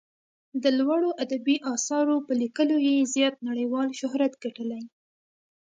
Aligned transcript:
د 0.63 0.65
لوړو 0.79 1.09
ادبي 1.23 1.57
اثارو 1.73 2.15
په 2.27 2.33
لیکلو 2.41 2.75
یې 2.87 2.95
زیات 3.13 3.35
نړیوال 3.49 3.87
شهرت 3.99 4.33
ګټلی. 4.43 4.83